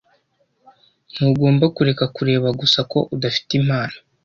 Ntugomba 1.13 1.65
kureka 1.75 2.03
kubera 2.15 2.47
gusa 2.61 2.79
ko 2.91 2.99
udafite 3.15 3.51
impano. 3.59 3.97